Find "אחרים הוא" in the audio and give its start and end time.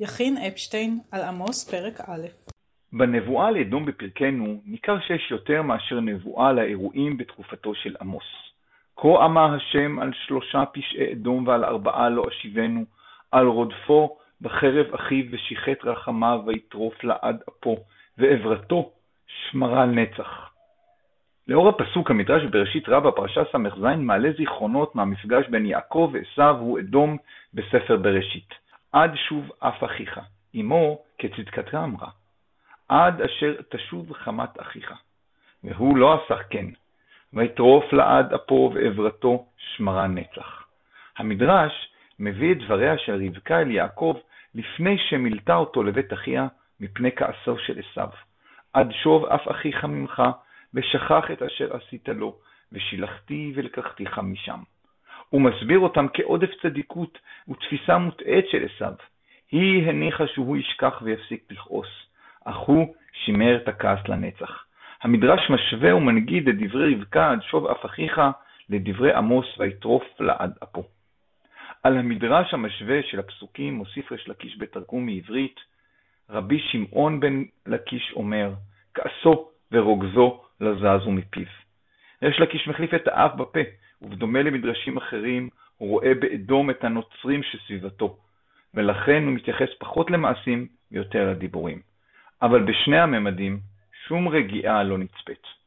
84.96-85.88